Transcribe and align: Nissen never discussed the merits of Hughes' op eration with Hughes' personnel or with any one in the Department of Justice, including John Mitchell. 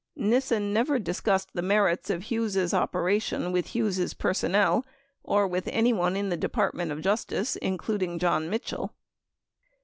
Nissen 0.15 0.73
never 0.73 0.97
discussed 0.97 1.49
the 1.53 1.61
merits 1.61 2.09
of 2.09 2.23
Hughes' 2.23 2.73
op 2.73 2.93
eration 2.93 3.51
with 3.51 3.67
Hughes' 3.75 4.15
personnel 4.15 4.83
or 5.23 5.45
with 5.45 5.67
any 5.67 5.93
one 5.93 6.15
in 6.15 6.29
the 6.29 6.35
Department 6.37 6.91
of 6.91 7.01
Justice, 7.01 7.55
including 7.57 8.17
John 8.17 8.49
Mitchell. 8.49 8.95